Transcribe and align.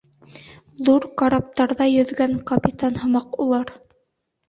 Ҙур 0.89 1.05
караптарҙа 1.23 1.89
йөҙгән 1.99 2.37
капитан 2.55 3.01
һымаҡ 3.07 3.43
улар! 3.49 3.79